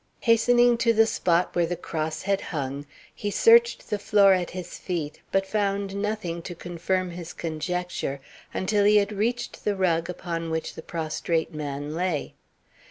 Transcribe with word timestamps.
Hastening 0.21 0.79
to 0.79 0.93
the 0.93 1.05
spot 1.05 1.55
where 1.55 1.67
the 1.67 1.75
cross 1.75 2.23
had 2.23 2.41
hung, 2.41 2.87
he 3.13 3.29
searched 3.29 3.91
the 3.91 3.99
floor 3.99 4.33
at 4.33 4.49
his 4.49 4.79
feet, 4.79 5.21
but 5.31 5.45
found 5.45 5.95
nothing 5.95 6.41
to 6.41 6.55
confirm 6.55 7.11
his 7.11 7.33
conjecture 7.33 8.19
until 8.51 8.83
he 8.85 8.97
had 8.97 9.11
reached 9.11 9.63
the 9.63 9.75
rug 9.75 10.09
on 10.25 10.49
which 10.49 10.73
the 10.73 10.81
prostrate 10.81 11.53
man 11.53 11.93
lay. 11.93 12.33